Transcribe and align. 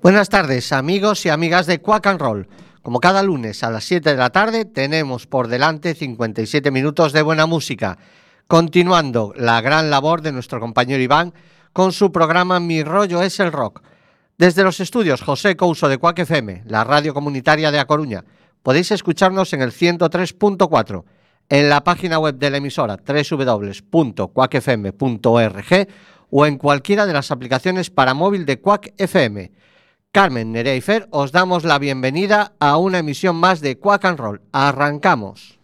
Buenas 0.00 0.28
tardes, 0.28 0.70
amigos 0.70 1.26
y 1.26 1.28
amigas 1.28 1.66
de 1.66 1.80
Quack 1.80 2.06
and 2.06 2.20
Roll. 2.20 2.48
Como 2.82 3.00
cada 3.00 3.20
lunes 3.24 3.64
a 3.64 3.70
las 3.70 3.82
7 3.82 4.10
de 4.10 4.16
la 4.16 4.30
tarde, 4.30 4.64
tenemos 4.64 5.26
por 5.26 5.48
delante 5.48 5.92
57 5.92 6.70
minutos 6.70 7.12
de 7.12 7.20
buena 7.20 7.46
música, 7.46 7.98
continuando 8.46 9.34
la 9.36 9.60
gran 9.60 9.90
labor 9.90 10.22
de 10.22 10.30
nuestro 10.30 10.60
compañero 10.60 11.02
Iván 11.02 11.34
con 11.72 11.90
su 11.90 12.12
programa 12.12 12.60
Mi 12.60 12.84
rollo 12.84 13.22
es 13.22 13.40
el 13.40 13.50
rock. 13.50 13.82
Desde 14.38 14.62
los 14.62 14.78
estudios 14.78 15.20
José 15.20 15.56
Couso 15.56 15.88
de 15.88 15.98
Quack 15.98 16.20
FM, 16.20 16.62
la 16.66 16.84
radio 16.84 17.12
comunitaria 17.12 17.72
de 17.72 17.80
A 17.80 17.86
Coruña, 17.86 18.24
podéis 18.62 18.92
escucharnos 18.92 19.52
en 19.52 19.62
el 19.62 19.72
103.4, 19.72 21.04
en 21.48 21.68
la 21.68 21.82
página 21.82 22.20
web 22.20 22.36
de 22.36 22.50
la 22.50 22.58
emisora 22.58 22.98
www.quackfm.org 23.04 25.88
o 26.30 26.46
en 26.46 26.56
cualquiera 26.56 27.04
de 27.04 27.14
las 27.14 27.32
aplicaciones 27.32 27.90
para 27.90 28.14
móvil 28.14 28.46
de 28.46 28.60
Quack 28.60 28.94
FM. 28.96 29.50
Carmen 30.10 30.52
Nerea 30.52 30.74
y 30.74 30.80
Fer, 30.80 31.06
os 31.10 31.32
damos 31.32 31.64
la 31.64 31.78
bienvenida 31.78 32.52
a 32.60 32.78
una 32.78 33.00
emisión 33.00 33.36
más 33.36 33.60
de 33.60 33.76
Quack 33.78 34.06
and 34.06 34.18
Roll. 34.18 34.40
Arrancamos. 34.52 35.57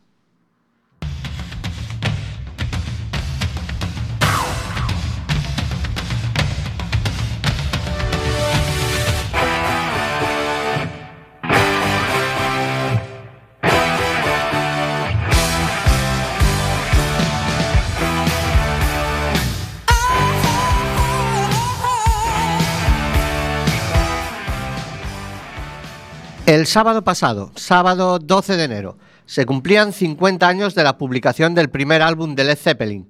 El 26.65 26.69
sábado 26.69 27.05
pasado, 27.05 27.53
sábado 27.57 28.19
12 28.19 28.57
de 28.57 28.65
enero, 28.65 28.97
se 29.27 29.45
cumplían 29.45 29.93
50 29.93 30.49
años 30.49 30.75
de 30.75 30.83
la 30.83 30.97
publicación 30.97 31.55
del 31.55 31.69
primer 31.69 32.01
álbum 32.01 32.35
de 32.35 32.45
Led 32.45 32.57
Zeppelin. 32.57 33.07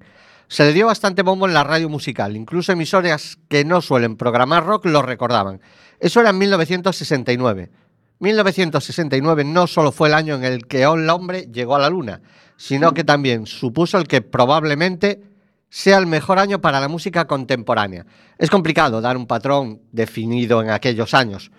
Se 0.49 0.65
le 0.65 0.73
dio 0.73 0.87
bastante 0.87 1.21
bombo 1.21 1.47
en 1.47 1.53
la 1.53 1.63
radio 1.63 1.87
musical, 1.87 2.35
incluso 2.35 2.73
emisoras 2.73 3.37
que 3.47 3.63
no 3.63 3.79
suelen 3.79 4.17
programar 4.17 4.65
rock 4.65 4.87
lo 4.87 5.01
recordaban. 5.01 5.61
Eso 6.01 6.19
era 6.19 6.31
en 6.31 6.37
1969. 6.37 7.71
1969 8.19 9.45
no 9.45 9.67
solo 9.67 9.93
fue 9.93 10.09
el 10.09 10.15
año 10.15 10.35
en 10.35 10.43
el 10.43 10.67
que 10.67 10.83
el 10.83 11.09
hombre 11.09 11.47
llegó 11.49 11.77
a 11.77 11.79
la 11.79 11.89
luna, 11.89 12.19
sino 12.57 12.93
que 12.93 13.05
también 13.05 13.45
supuso 13.45 13.97
el 13.97 14.09
que 14.09 14.21
probablemente 14.21 15.21
sea 15.69 15.97
el 15.97 16.07
mejor 16.07 16.39
año 16.39 16.59
para 16.59 16.81
la 16.81 16.89
música 16.89 17.23
contemporánea. 17.23 18.05
Es 18.37 18.49
complicado 18.49 18.99
dar 18.99 19.15
un 19.15 19.27
patrón 19.27 19.79
definido 19.93 20.61
en 20.61 20.71
aquellos 20.71 21.13
años. 21.13 21.51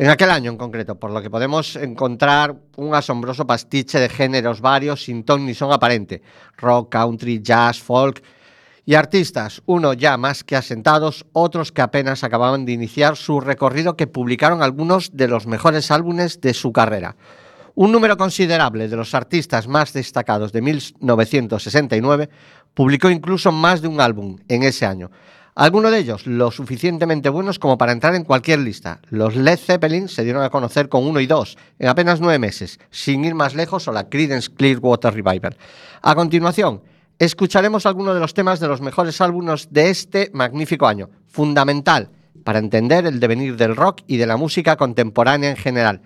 En 0.00 0.08
aquel 0.10 0.30
año 0.30 0.52
en 0.52 0.56
concreto, 0.56 0.94
por 0.94 1.10
lo 1.10 1.20
que 1.20 1.28
podemos 1.28 1.74
encontrar 1.74 2.54
un 2.76 2.94
asombroso 2.94 3.48
pastiche 3.48 3.98
de 3.98 4.08
géneros 4.08 4.60
varios 4.60 5.02
sin 5.02 5.24
ton 5.24 5.44
ni 5.44 5.54
son 5.54 5.72
aparente, 5.72 6.22
rock, 6.56 6.92
country, 6.92 7.42
jazz, 7.42 7.80
folk 7.80 8.22
y 8.86 8.94
artistas, 8.94 9.60
uno 9.66 9.94
ya 9.94 10.16
más 10.16 10.44
que 10.44 10.54
asentados, 10.54 11.26
otros 11.32 11.72
que 11.72 11.82
apenas 11.82 12.22
acababan 12.22 12.64
de 12.64 12.70
iniciar 12.70 13.16
su 13.16 13.40
recorrido 13.40 13.96
que 13.96 14.06
publicaron 14.06 14.62
algunos 14.62 15.16
de 15.16 15.26
los 15.26 15.48
mejores 15.48 15.90
álbumes 15.90 16.40
de 16.40 16.54
su 16.54 16.72
carrera. 16.72 17.16
Un 17.74 17.90
número 17.90 18.16
considerable 18.16 18.86
de 18.86 18.96
los 18.96 19.14
artistas 19.14 19.66
más 19.66 19.92
destacados 19.92 20.52
de 20.52 20.62
1969 20.62 22.30
publicó 22.72 23.10
incluso 23.10 23.50
más 23.50 23.82
de 23.82 23.88
un 23.88 24.00
álbum 24.00 24.36
en 24.46 24.62
ese 24.62 24.86
año. 24.86 25.10
Algunos 25.58 25.90
de 25.90 25.98
ellos 25.98 26.24
lo 26.24 26.52
suficientemente 26.52 27.30
buenos 27.30 27.58
como 27.58 27.76
para 27.76 27.90
entrar 27.90 28.14
en 28.14 28.22
cualquier 28.22 28.60
lista. 28.60 29.00
Los 29.10 29.34
Led 29.34 29.58
Zeppelin 29.58 30.06
se 30.06 30.22
dieron 30.22 30.44
a 30.44 30.50
conocer 30.50 30.88
con 30.88 31.04
uno 31.04 31.18
y 31.18 31.26
dos 31.26 31.58
en 31.80 31.88
apenas 31.88 32.20
nueve 32.20 32.38
meses, 32.38 32.78
sin 32.92 33.24
ir 33.24 33.34
más 33.34 33.56
lejos 33.56 33.88
o 33.88 33.92
la 33.92 34.08
Creedence 34.08 34.50
Clearwater 34.54 35.12
Revival. 35.12 35.56
A 36.00 36.14
continuación, 36.14 36.82
escucharemos 37.18 37.86
algunos 37.86 38.14
de 38.14 38.20
los 38.20 38.34
temas 38.34 38.60
de 38.60 38.68
los 38.68 38.80
mejores 38.80 39.20
álbumes 39.20 39.66
de 39.72 39.90
este 39.90 40.30
magnífico 40.32 40.86
año, 40.86 41.10
fundamental 41.26 42.10
para 42.44 42.60
entender 42.60 43.06
el 43.06 43.18
devenir 43.18 43.56
del 43.56 43.74
rock 43.74 44.02
y 44.06 44.16
de 44.16 44.26
la 44.28 44.36
música 44.36 44.76
contemporánea 44.76 45.50
en 45.50 45.56
general. 45.56 46.02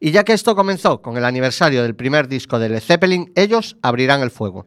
Y 0.00 0.12
ya 0.12 0.24
que 0.24 0.32
esto 0.32 0.56
comenzó 0.56 1.02
con 1.02 1.18
el 1.18 1.26
aniversario 1.26 1.82
del 1.82 1.94
primer 1.94 2.26
disco 2.26 2.58
de 2.58 2.70
Led 2.70 2.80
Zeppelin, 2.80 3.32
ellos 3.34 3.76
abrirán 3.82 4.22
el 4.22 4.30
fuego. 4.30 4.66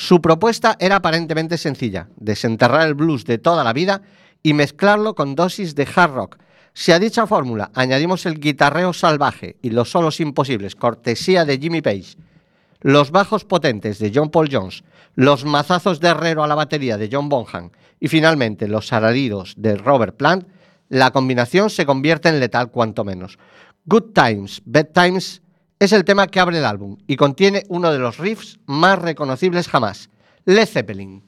Su 0.00 0.20
propuesta 0.20 0.76
era 0.78 0.94
aparentemente 0.94 1.58
sencilla, 1.58 2.08
desenterrar 2.14 2.86
el 2.86 2.94
blues 2.94 3.24
de 3.24 3.36
toda 3.36 3.64
la 3.64 3.72
vida 3.72 4.02
y 4.44 4.52
mezclarlo 4.52 5.16
con 5.16 5.34
dosis 5.34 5.74
de 5.74 5.88
hard 5.92 6.12
rock. 6.12 6.38
Si 6.72 6.92
a 6.92 7.00
dicha 7.00 7.26
fórmula 7.26 7.72
añadimos 7.74 8.24
el 8.24 8.38
guitarreo 8.38 8.92
salvaje 8.92 9.56
y 9.60 9.70
los 9.70 9.90
solos 9.90 10.20
imposibles, 10.20 10.76
cortesía 10.76 11.44
de 11.44 11.58
Jimmy 11.58 11.82
Page, 11.82 12.16
los 12.80 13.10
bajos 13.10 13.44
potentes 13.44 13.98
de 13.98 14.12
John 14.14 14.30
Paul 14.30 14.48
Jones, 14.52 14.84
los 15.16 15.44
mazazos 15.44 15.98
de 15.98 16.10
herrero 16.10 16.44
a 16.44 16.46
la 16.46 16.54
batería 16.54 16.96
de 16.96 17.08
John 17.10 17.28
Bonham 17.28 17.70
y 17.98 18.06
finalmente 18.06 18.68
los 18.68 18.92
alaridos 18.92 19.54
de 19.56 19.74
Robert 19.74 20.16
Plant, 20.16 20.46
la 20.90 21.10
combinación 21.10 21.70
se 21.70 21.86
convierte 21.86 22.28
en 22.28 22.38
letal 22.38 22.70
cuanto 22.70 23.02
menos. 23.02 23.36
Good 23.86 24.12
Times, 24.14 24.62
Bad 24.64 24.90
Times 24.94 25.42
es 25.78 25.92
el 25.92 26.04
tema 26.04 26.26
que 26.26 26.40
abre 26.40 26.58
el 26.58 26.64
álbum 26.64 26.96
y 27.06 27.16
contiene 27.16 27.64
uno 27.68 27.92
de 27.92 27.98
los 27.98 28.18
riffs 28.18 28.58
más 28.66 28.98
reconocibles 28.98 29.68
jamás, 29.68 30.10
Led 30.44 30.66
Zeppelin. 30.66 31.27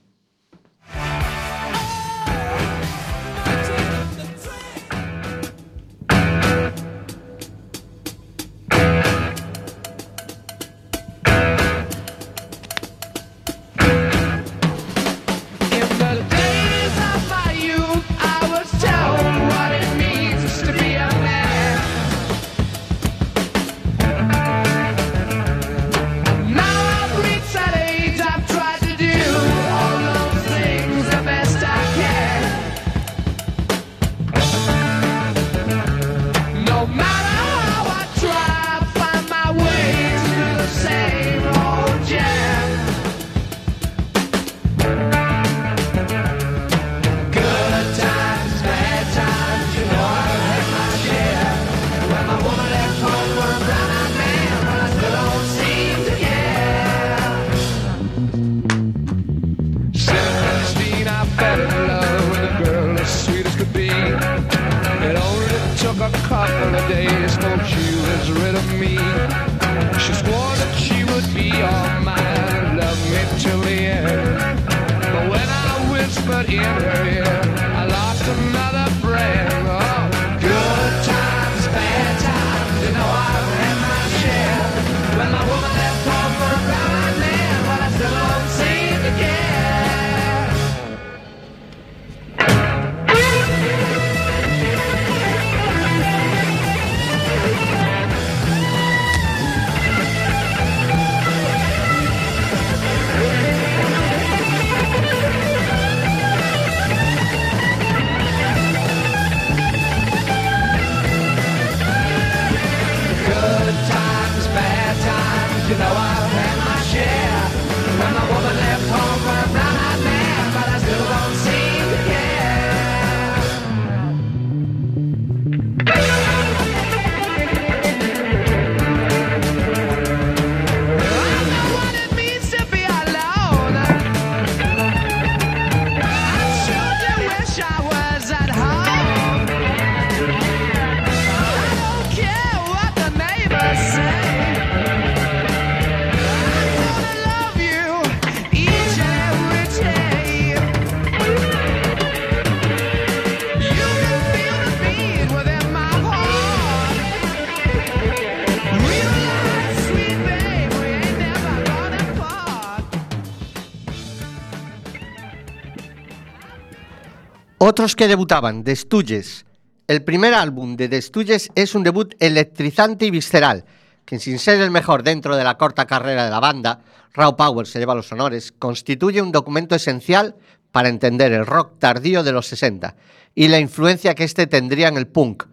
Otros 167.70 167.94
que 167.94 168.08
debutaban, 168.08 168.64
The 168.64 168.74
Stooges. 168.74 169.46
El 169.86 170.02
primer 170.02 170.34
álbum 170.34 170.74
de 170.74 170.88
The 170.88 171.00
Stooges 171.00 171.52
es 171.54 171.76
un 171.76 171.84
debut 171.84 172.16
electrizante 172.18 173.06
y 173.06 173.12
visceral, 173.12 173.64
que 174.04 174.18
sin 174.18 174.40
ser 174.40 174.60
el 174.60 174.72
mejor 174.72 175.04
dentro 175.04 175.36
de 175.36 175.44
la 175.44 175.56
corta 175.56 175.86
carrera 175.86 176.24
de 176.24 176.32
la 176.32 176.40
banda, 176.40 176.80
Raw 177.14 177.36
Power 177.36 177.68
se 177.68 177.78
lleva 177.78 177.94
los 177.94 178.10
honores, 178.10 178.50
constituye 178.50 179.22
un 179.22 179.30
documento 179.30 179.76
esencial 179.76 180.34
para 180.72 180.88
entender 180.88 181.30
el 181.30 181.46
rock 181.46 181.78
tardío 181.78 182.24
de 182.24 182.32
los 182.32 182.48
60 182.48 182.96
y 183.36 183.46
la 183.46 183.60
influencia 183.60 184.16
que 184.16 184.24
éste 184.24 184.48
tendría 184.48 184.88
en 184.88 184.96
el 184.96 185.06
punk. 185.06 185.44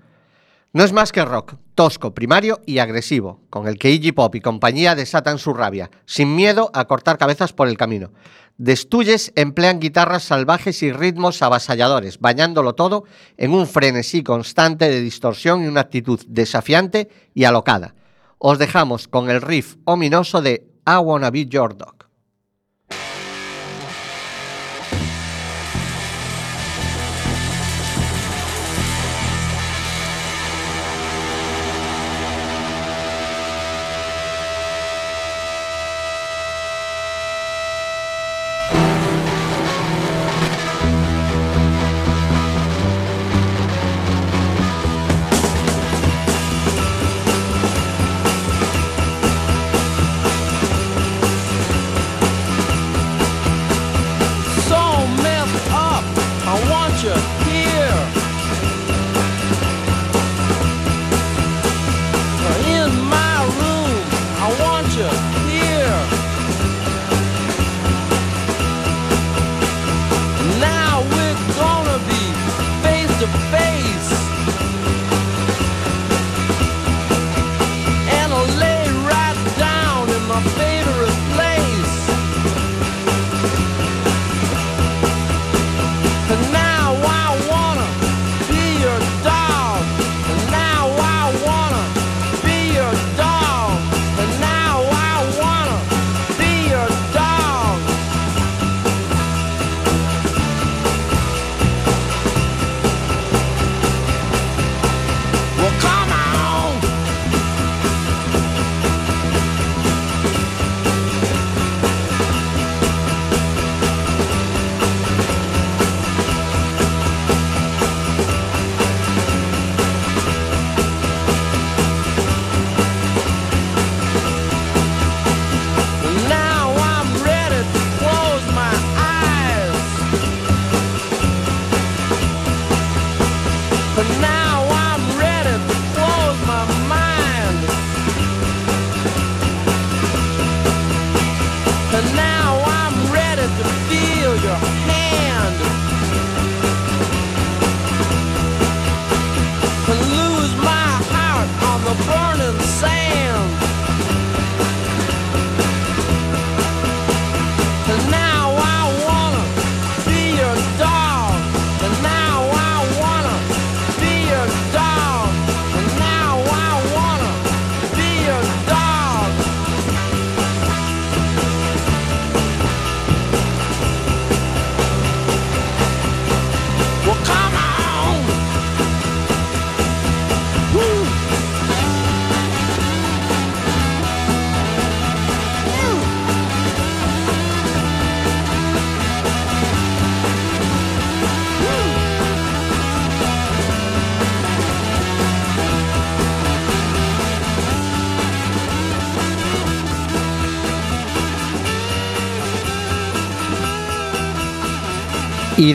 No 0.73 0.83
es 0.83 0.93
más 0.93 1.11
que 1.11 1.23
rock, 1.23 1.53
tosco, 1.75 2.15
primario 2.15 2.61
y 2.65 2.79
agresivo, 2.79 3.41
con 3.51 3.67
el 3.67 3.77
que 3.77 3.91
Iggy 3.91 4.11
Pop 4.11 4.33
y 4.33 4.41
compañía 4.41 4.95
desatan 4.95 5.37
su 5.37 5.53
rabia, 5.53 5.91
sin 6.05 6.35
miedo 6.35 6.71
a 6.73 6.85
cortar 6.85 7.19
cabezas 7.19 7.53
por 7.53 7.67
el 7.67 7.77
camino. 7.77 8.09
Destuyes 8.57 9.31
emplean 9.35 9.79
guitarras 9.79 10.23
salvajes 10.23 10.81
y 10.81 10.91
ritmos 10.91 11.43
avasalladores, 11.43 12.19
bañándolo 12.19 12.73
todo 12.73 13.03
en 13.37 13.53
un 13.53 13.67
frenesí 13.67 14.23
constante 14.23 14.89
de 14.89 14.99
distorsión 14.99 15.63
y 15.63 15.67
una 15.67 15.81
actitud 15.81 16.19
desafiante 16.27 17.07
y 17.35 17.43
alocada. 17.43 17.93
Os 18.39 18.57
dejamos 18.57 19.07
con 19.07 19.29
el 19.29 19.41
riff 19.41 19.75
ominoso 19.85 20.41
de 20.41 20.67
I 20.87 20.97
Wanna 20.97 21.29
Be 21.29 21.45
Your 21.45 21.77
Dog. 21.77 21.96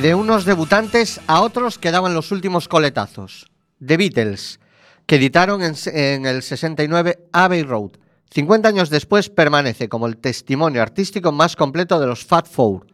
De 0.02 0.16
unos 0.16 0.44
debutantes 0.44 1.20
a 1.28 1.42
otros 1.42 1.78
que 1.78 1.92
daban 1.92 2.12
los 2.12 2.32
últimos 2.32 2.66
coletazos. 2.66 3.46
The 3.78 3.96
Beatles, 3.96 4.58
que 5.06 5.14
editaron 5.14 5.62
en, 5.62 6.26
el 6.26 6.42
69 6.42 7.28
Abbey 7.30 7.62
Road. 7.62 7.92
50 8.34 8.68
años 8.68 8.90
después 8.90 9.30
permanece 9.30 9.88
como 9.88 10.08
el 10.08 10.16
testimonio 10.16 10.82
artístico 10.82 11.30
más 11.30 11.54
completo 11.54 12.00
de 12.00 12.08
los 12.08 12.24
Fat 12.24 12.48
Four. 12.48 12.84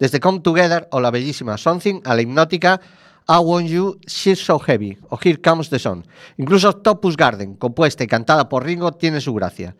Desde 0.00 0.18
Come 0.18 0.40
Together 0.40 0.88
o 0.90 1.00
la 1.00 1.12
bellísima 1.12 1.56
Something 1.58 2.00
a 2.04 2.16
la 2.16 2.22
hipnótica 2.22 2.80
I 3.28 3.36
Want 3.36 3.68
You, 3.68 4.00
She's 4.08 4.44
So 4.44 4.58
Heavy 4.58 4.98
o 5.10 5.18
Here 5.22 5.40
Comes 5.40 5.70
the 5.70 5.78
Sun. 5.78 6.04
Incluso 6.38 6.72
Topus 6.72 7.16
Garden, 7.16 7.54
compuesta 7.54 8.02
y 8.02 8.08
cantada 8.08 8.48
por 8.48 8.64
Ringo, 8.64 8.90
tiene 8.90 9.20
su 9.20 9.32
gracia. 9.32 9.76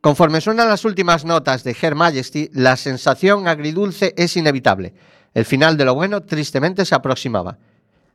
Conforme 0.00 0.40
suenan 0.40 0.68
las 0.68 0.84
últimas 0.84 1.24
notas 1.24 1.62
de 1.62 1.76
Her 1.80 1.94
Majesty, 1.94 2.50
la 2.52 2.76
sensación 2.76 3.46
agridulce 3.46 4.12
es 4.16 4.36
inevitable 4.36 4.92
el 5.36 5.44
final 5.44 5.76
de 5.76 5.84
lo 5.84 5.94
bueno 5.94 6.22
tristemente 6.22 6.86
se 6.86 6.94
aproximaba. 6.94 7.58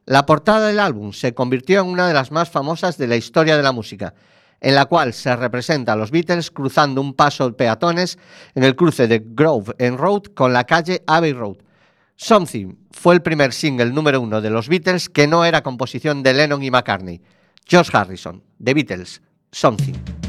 La 0.08 0.26
portada 0.26 0.70
del 0.70 0.80
álbum 0.80 1.14
se 1.14 1.36
convirtió 1.36 1.82
en 1.82 1.86
una 1.86 2.08
de 2.08 2.16
las 2.16 2.32
más 2.32 2.50
famosas 2.50 2.98
de 2.98 3.06
la 3.06 3.16
historia 3.16 3.56
de 3.56 3.62
la 3.62 3.72
música, 3.72 4.16
en 4.60 4.74
la 4.74 4.86
cual 4.86 5.14
se 5.14 5.36
representa 5.36 5.94
a 5.94 5.96
los 5.96 6.10
Beatles 6.10 6.50
cruzando 6.50 7.00
un 7.00 7.14
paso 7.14 7.48
de 7.48 7.54
peatones 7.56 8.18
en 8.56 8.64
el 8.64 8.76
cruce 8.76 9.08
de 9.08 9.22
Grove 9.24 9.76
en 9.78 10.00
Road 10.00 10.34
con 10.34 10.52
la 10.52 10.64
calle 10.64 11.04
Abbey 11.06 11.34
Road. 11.34 11.58
Something 12.16 12.74
fue 12.90 13.14
el 13.14 13.22
primer 13.22 13.54
single 13.54 13.92
número 13.92 14.20
uno 14.20 14.42
de 14.42 14.50
los 14.50 14.68
Beatles 14.68 15.08
que 15.08 15.28
no 15.28 15.46
era 15.46 15.62
composición 15.62 16.24
de 16.24 16.34
Lennon 16.34 16.64
y 16.64 16.72
McCartney. 16.72 17.22
George 17.68 17.96
Harrison, 17.96 18.42
The 18.58 18.74
Beatles, 18.74 19.22
Something. 19.52 20.21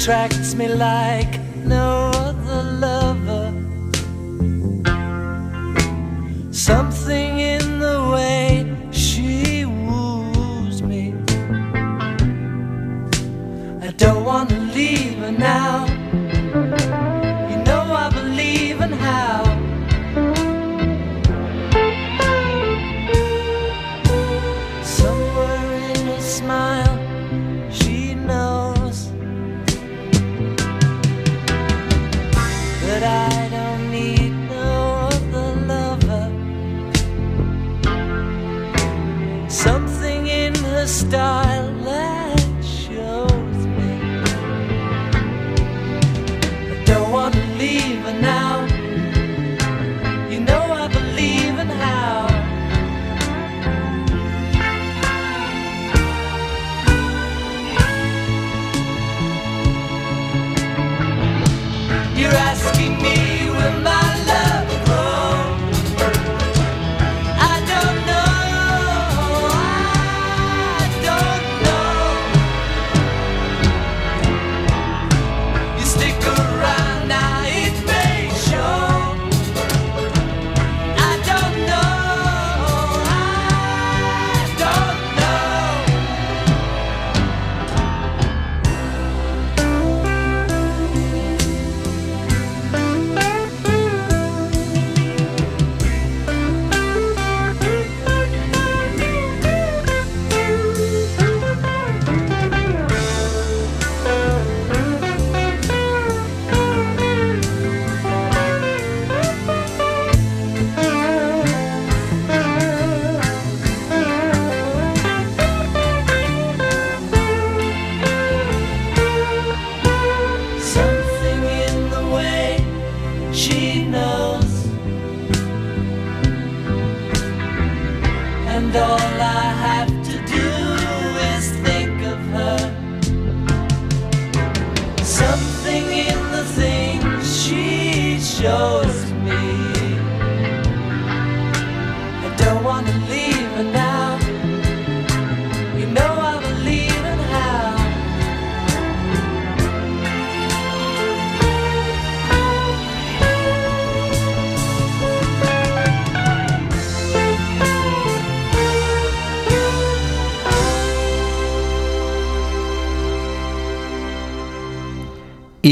Attracts 0.00 0.54
me 0.54 0.66
like 0.66 1.38
no 1.66 2.09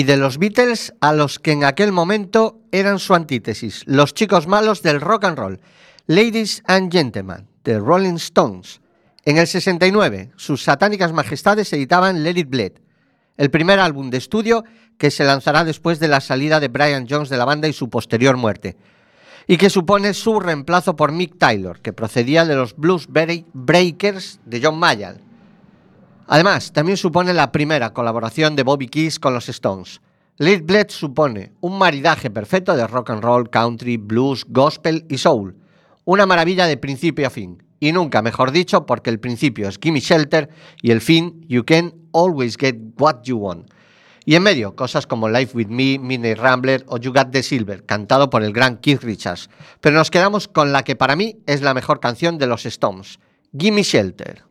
de 0.09 0.17
los 0.17 0.39
Beatles 0.39 0.95
a 1.03 1.13
los 1.13 1.39
que 1.39 1.53
en 1.53 1.65
aquel 1.65 1.93
momento 1.93 2.63
eran 2.73 2.99
su 2.99 3.15
antítesis, 3.15 3.83
los 3.85 4.15
chicos 4.15 4.47
malos 4.47 4.81
del 4.81 5.03
rock 5.03 5.25
and 5.25 5.37
roll, 5.37 5.61
Ladies 6.07 6.63
and 6.65 6.91
Gentlemen, 6.91 7.47
The 7.63 7.79
Rolling 7.79 8.15
Stones. 8.15 8.81
En 9.27 9.37
el 9.37 9.47
69, 9.47 10.31
sus 10.37 10.63
satánicas 10.63 11.13
majestades 11.13 11.71
editaban 11.75 12.25
Let 12.25 12.39
It 12.39 12.49
Bleed, 12.49 12.73
el 13.37 13.51
primer 13.51 13.81
álbum 13.81 14.09
de 14.09 14.17
estudio 14.17 14.65
que 14.97 15.11
se 15.11 15.25
lanzará 15.25 15.63
después 15.65 16.01
de 16.01 16.09
la 16.09 16.23
salida 16.23 16.59
de 16.59 16.69
Brian 16.69 17.07
Jones 17.07 17.29
de 17.29 17.37
la 17.37 17.45
banda 17.45 17.69
y 17.69 17.75
su 17.75 17.91
posterior 17.91 18.39
muerte, 18.39 18.79
y 19.47 19.59
que 19.59 19.69
supone 19.69 20.15
su 20.15 20.41
reemplazo 20.41 20.97
por 20.97 21.13
Mick 21.13 21.37
Taylor, 21.37 21.81
que 21.81 21.93
procedía 21.93 22.47
de 22.47 22.57
los 22.57 22.75
Blues 22.75 23.09
Breakers 23.09 24.41
de 24.47 24.63
John 24.65 24.79
Mayall. 24.79 25.28
Además, 26.31 26.73
también 26.73 26.99
supone 26.99 27.33
la 27.33 27.51
primera 27.51 27.95
colaboración 27.95 28.55
de 28.55 28.63
Bobby 28.63 28.89
Keys 28.89 29.19
con 29.19 29.33
los 29.33 29.49
Stones. 29.49 30.03
Lead 30.37 30.63
Bled 30.63 30.89
supone 30.91 31.53
un 31.61 31.79
maridaje 31.79 32.29
perfecto 32.29 32.77
de 32.77 32.87
rock 32.87 33.11
and 33.11 33.25
roll, 33.25 33.49
country, 33.49 33.97
blues, 33.97 34.45
gospel 34.47 35.07
y 35.09 35.17
soul. 35.17 35.57
Una 36.05 36.27
maravilla 36.27 36.67
de 36.67 36.77
principio 36.77 37.27
a 37.27 37.31
fin. 37.31 37.63
Y 37.81 37.93
nunca 37.93 38.21
mejor 38.21 38.51
dicho, 38.51 38.85
porque 38.85 39.09
el 39.09 39.19
principio 39.19 39.69
es 39.69 39.79
Gimme 39.83 40.01
Shelter 40.01 40.51
y 40.83 40.91
el 40.91 41.01
fin 41.01 41.47
You 41.49 41.65
Can 41.65 41.95
Always 42.13 42.59
Get 42.59 42.77
What 42.99 43.23
You 43.23 43.39
Want. 43.39 43.71
Y 44.27 44.35
en 44.35 44.43
medio, 44.43 44.77
cosas 44.77 45.07
como 45.07 45.31
Life 45.31 45.57
With 45.57 45.69
Me, 45.69 45.99
Midnight 45.99 46.37
Rambler 46.37 46.85
o 46.89 46.99
You 46.99 47.15
Got 47.15 47.31
The 47.31 47.43
Silver, 47.43 47.87
cantado 47.87 48.29
por 48.29 48.45
el 48.45 48.53
gran 48.53 48.77
Keith 48.77 49.03
Richards. 49.03 49.49
Pero 49.81 49.97
nos 49.97 50.11
quedamos 50.11 50.47
con 50.47 50.73
la 50.73 50.83
que 50.83 50.95
para 50.95 51.17
mí 51.17 51.39
es 51.47 51.63
la 51.63 51.73
mejor 51.73 52.01
canción 52.01 52.37
de 52.37 52.47
los 52.47 52.67
Stones, 52.67 53.19
Gimme 53.59 53.83
Shelter. 53.83 54.48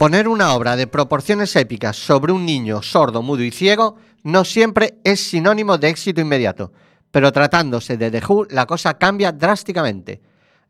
Componer 0.00 0.28
una 0.28 0.54
obra 0.54 0.76
de 0.76 0.86
proporciones 0.86 1.54
épicas 1.56 1.94
sobre 1.94 2.32
un 2.32 2.46
niño 2.46 2.80
sordo, 2.80 3.20
mudo 3.20 3.42
y 3.42 3.50
ciego 3.50 3.96
no 4.22 4.46
siempre 4.46 4.94
es 5.04 5.20
sinónimo 5.20 5.76
de 5.76 5.90
éxito 5.90 6.22
inmediato, 6.22 6.72
pero 7.10 7.30
tratándose 7.32 7.98
de 7.98 8.10
The 8.10 8.22
Who 8.26 8.46
la 8.48 8.64
cosa 8.64 8.96
cambia 8.96 9.30
drásticamente. 9.30 10.22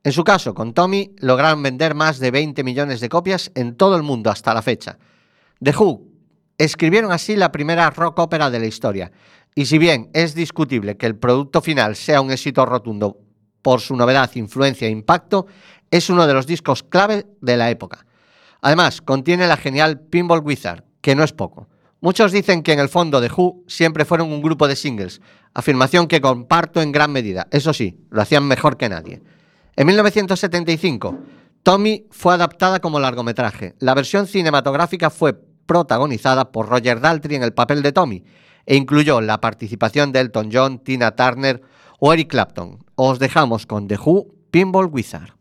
En 0.02 0.10
su 0.10 0.24
caso, 0.24 0.52
con 0.52 0.74
Tommy, 0.74 1.14
lograron 1.20 1.62
vender 1.62 1.94
más 1.94 2.18
de 2.18 2.32
20 2.32 2.64
millones 2.64 2.98
de 2.98 3.08
copias 3.08 3.52
en 3.54 3.76
todo 3.76 3.94
el 3.94 4.02
mundo 4.02 4.30
hasta 4.30 4.52
la 4.52 4.62
fecha. 4.62 4.98
The 5.62 5.76
Who 5.76 6.08
escribieron 6.58 7.12
así 7.12 7.36
la 7.36 7.52
primera 7.52 7.88
rock 7.90 8.18
ópera 8.18 8.50
de 8.50 8.58
la 8.58 8.66
historia, 8.66 9.12
y 9.54 9.66
si 9.66 9.78
bien 9.78 10.10
es 10.12 10.34
discutible 10.34 10.96
que 10.96 11.06
el 11.06 11.14
producto 11.14 11.62
final 11.62 11.94
sea 11.94 12.20
un 12.20 12.32
éxito 12.32 12.66
rotundo 12.66 13.20
por 13.62 13.80
su 13.80 13.94
novedad, 13.94 14.28
influencia 14.34 14.88
e 14.88 14.90
impacto, 14.90 15.46
es 15.88 16.10
uno 16.10 16.26
de 16.26 16.34
los 16.34 16.48
discos 16.48 16.82
clave 16.82 17.26
de 17.40 17.56
la 17.56 17.70
época. 17.70 18.06
Además, 18.62 19.00
contiene 19.00 19.46
la 19.46 19.56
genial 19.56 20.00
Pinball 20.00 20.40
Wizard, 20.44 20.84
que 21.00 21.14
no 21.14 21.22
es 21.22 21.32
poco. 21.32 21.68
Muchos 22.00 22.32
dicen 22.32 22.62
que 22.62 22.72
en 22.72 22.80
el 22.80 22.88
fondo 22.88 23.20
The 23.20 23.30
Who 23.34 23.64
siempre 23.66 24.04
fueron 24.04 24.32
un 24.32 24.40
grupo 24.40 24.66
de 24.66 24.76
singles, 24.76 25.20
afirmación 25.52 26.06
que 26.06 26.20
comparto 26.20 26.80
en 26.80 26.92
gran 26.92 27.12
medida. 27.12 27.46
Eso 27.50 27.74
sí, 27.74 27.98
lo 28.10 28.22
hacían 28.22 28.44
mejor 28.44 28.76
que 28.76 28.88
nadie. 28.88 29.22
En 29.76 29.86
1975, 29.86 31.18
Tommy 31.62 32.06
fue 32.10 32.34
adaptada 32.34 32.80
como 32.80 33.00
largometraje. 33.00 33.74
La 33.80 33.94
versión 33.94 34.26
cinematográfica 34.26 35.10
fue 35.10 35.34
protagonizada 35.66 36.52
por 36.52 36.68
Roger 36.68 37.00
Daltrey 37.00 37.36
en 37.36 37.42
el 37.42 37.52
papel 37.52 37.82
de 37.82 37.92
Tommy 37.92 38.24
e 38.66 38.76
incluyó 38.76 39.20
la 39.20 39.40
participación 39.40 40.12
de 40.12 40.20
Elton 40.20 40.50
John, 40.52 40.78
Tina 40.78 41.14
Turner 41.16 41.60
o 41.98 42.12
Eric 42.12 42.30
Clapton. 42.30 42.78
Os 42.94 43.18
dejamos 43.18 43.66
con 43.66 43.88
The 43.88 43.96
Who 43.96 44.26
Pinball 44.50 44.86
Wizard. 44.86 45.39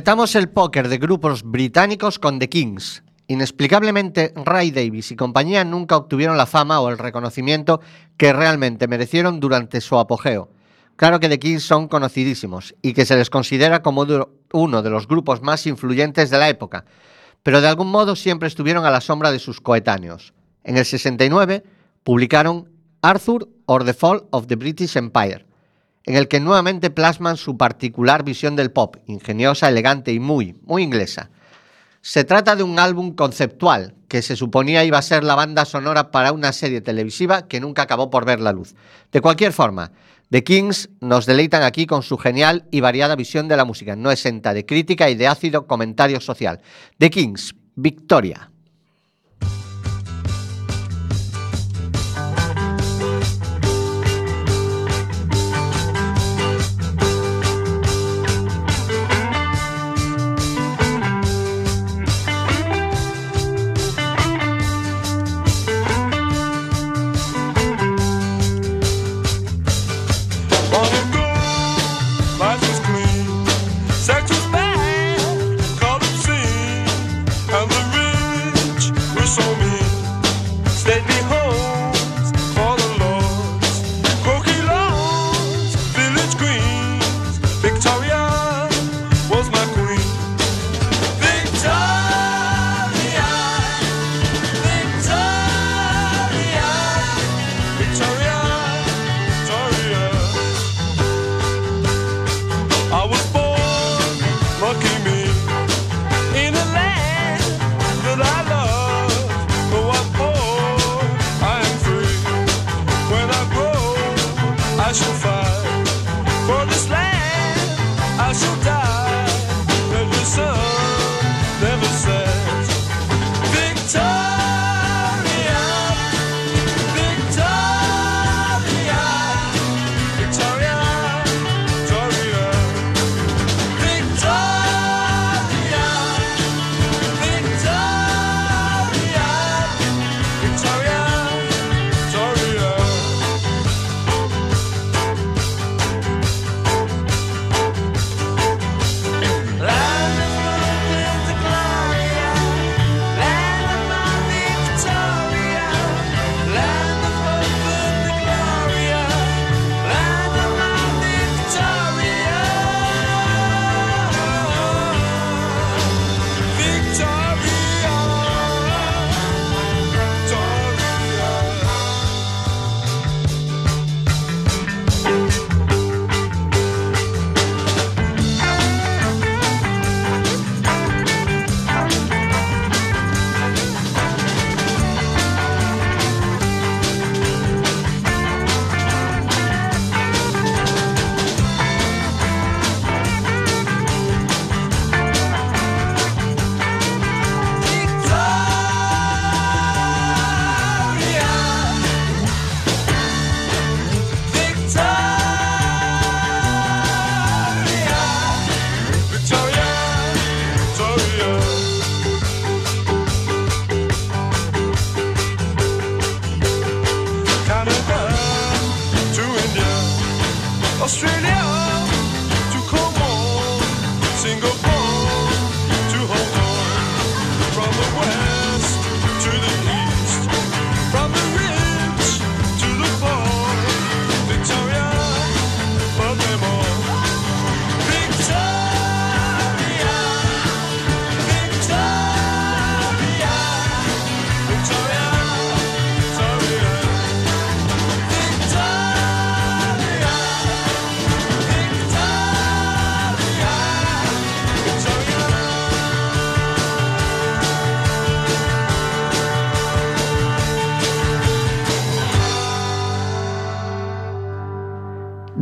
Completamos 0.00 0.34
el 0.34 0.48
póker 0.48 0.88
de 0.88 0.96
grupos 0.96 1.42
británicos 1.42 2.18
con 2.18 2.38
The 2.38 2.48
Kings. 2.48 3.02
Inexplicablemente, 3.26 4.32
Ray 4.34 4.70
Davis 4.70 5.10
y 5.10 5.14
compañía 5.14 5.62
nunca 5.62 5.98
obtuvieron 5.98 6.38
la 6.38 6.46
fama 6.46 6.80
o 6.80 6.88
el 6.88 6.96
reconocimiento 6.96 7.82
que 8.16 8.32
realmente 8.32 8.88
merecieron 8.88 9.40
durante 9.40 9.82
su 9.82 9.98
apogeo. 9.98 10.48
Claro 10.96 11.20
que 11.20 11.28
The 11.28 11.38
Kings 11.38 11.64
son 11.64 11.86
conocidísimos 11.86 12.74
y 12.80 12.94
que 12.94 13.04
se 13.04 13.14
les 13.14 13.28
considera 13.28 13.82
como 13.82 14.06
uno 14.54 14.80
de 14.80 14.88
los 14.88 15.06
grupos 15.06 15.42
más 15.42 15.66
influyentes 15.66 16.30
de 16.30 16.38
la 16.38 16.48
época, 16.48 16.86
pero 17.42 17.60
de 17.60 17.68
algún 17.68 17.90
modo 17.90 18.16
siempre 18.16 18.48
estuvieron 18.48 18.86
a 18.86 18.90
la 18.90 19.02
sombra 19.02 19.30
de 19.30 19.38
sus 19.38 19.60
coetáneos. 19.60 20.32
En 20.64 20.78
el 20.78 20.86
69 20.86 21.62
publicaron 22.04 22.70
Arthur 23.02 23.50
or 23.66 23.84
the 23.84 23.92
Fall 23.92 24.26
of 24.30 24.46
the 24.46 24.56
British 24.56 24.96
Empire, 24.96 25.44
en 26.04 26.16
el 26.16 26.28
que 26.28 26.40
nuevamente 26.40 26.90
plasman 26.90 27.36
su 27.36 27.56
particular 27.56 28.24
visión 28.24 28.56
del 28.56 28.70
pop, 28.70 28.96
ingeniosa, 29.06 29.68
elegante 29.68 30.12
y 30.12 30.20
muy, 30.20 30.56
muy 30.64 30.82
inglesa. 30.82 31.30
Se 32.02 32.24
trata 32.24 32.56
de 32.56 32.62
un 32.62 32.78
álbum 32.78 33.14
conceptual 33.14 33.94
que 34.08 34.22
se 34.22 34.34
suponía 34.34 34.84
iba 34.84 34.98
a 34.98 35.02
ser 35.02 35.22
la 35.22 35.34
banda 35.34 35.64
sonora 35.64 36.10
para 36.10 36.32
una 36.32 36.52
serie 36.52 36.80
televisiva 36.80 37.46
que 37.46 37.60
nunca 37.60 37.82
acabó 37.82 38.08
por 38.10 38.24
ver 38.24 38.40
la 38.40 38.52
luz. 38.52 38.74
De 39.12 39.20
cualquier 39.20 39.52
forma, 39.52 39.92
The 40.30 40.42
Kings 40.42 40.88
nos 41.00 41.26
deleitan 41.26 41.62
aquí 41.62 41.86
con 41.86 42.02
su 42.02 42.16
genial 42.16 42.64
y 42.70 42.80
variada 42.80 43.16
visión 43.16 43.48
de 43.48 43.56
la 43.56 43.64
música, 43.64 43.96
no 43.96 44.10
exenta 44.10 44.54
de 44.54 44.64
crítica 44.64 45.10
y 45.10 45.14
de 45.14 45.26
ácido 45.26 45.66
comentario 45.66 46.20
social. 46.20 46.60
The 46.98 47.10
Kings, 47.10 47.54
Victoria. 47.74 48.50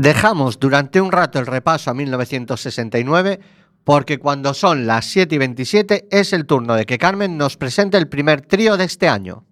Dejamos 0.09 0.59
durante 0.59 1.03
un 1.03 1.13
rato 1.13 1.39
el 1.39 1.45
repaso 1.45 1.91
a 1.91 1.93
1969 1.93 3.41
porque 3.85 4.19
cuando 4.19 4.55
son 4.55 4.87
las 4.87 5.05
7 5.05 5.35
y 5.35 5.39
27 5.39 6.09
es 6.11 6.33
el 6.33 6.47
turno 6.47 6.77
de 6.77 6.87
que 6.87 6.97
Carmen 6.97 7.37
nos 7.37 7.59
presente 7.59 7.99
el 7.99 8.09
primer 8.09 8.41
trío 8.41 8.79
de 8.79 8.85
este 8.85 9.07
año. 9.07 9.45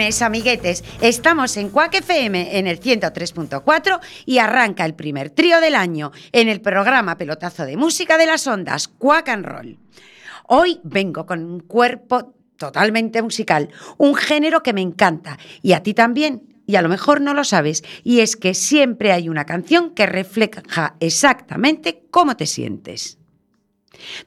Amiguetes. 0.00 0.82
Estamos 1.02 1.58
en 1.58 1.68
Quack 1.68 1.96
FM 1.96 2.58
en 2.58 2.66
el 2.66 2.80
103.4 2.80 4.00
y 4.24 4.38
arranca 4.38 4.86
el 4.86 4.94
primer 4.94 5.28
trío 5.28 5.60
del 5.60 5.74
año 5.74 6.10
en 6.32 6.48
el 6.48 6.62
programa 6.62 7.18
Pelotazo 7.18 7.66
de 7.66 7.76
Música 7.76 8.16
de 8.16 8.24
las 8.24 8.46
Ondas, 8.46 8.88
Quack 8.88 9.28
and 9.28 9.44
Roll. 9.44 9.78
Hoy 10.46 10.80
vengo 10.84 11.26
con 11.26 11.44
un 11.44 11.60
cuerpo 11.60 12.34
totalmente 12.56 13.20
musical, 13.20 13.68
un 13.98 14.14
género 14.14 14.62
que 14.62 14.72
me 14.72 14.80
encanta 14.80 15.38
y 15.60 15.74
a 15.74 15.82
ti 15.82 15.92
también. 15.92 16.44
Y 16.66 16.76
a 16.76 16.82
lo 16.82 16.88
mejor 16.88 17.20
no 17.20 17.34
lo 17.34 17.44
sabes, 17.44 17.82
y 18.02 18.20
es 18.20 18.36
que 18.36 18.54
siempre 18.54 19.12
hay 19.12 19.28
una 19.28 19.44
canción 19.44 19.90
que 19.90 20.06
refleja 20.06 20.96
exactamente 21.00 22.04
cómo 22.10 22.36
te 22.36 22.46
sientes. 22.46 23.19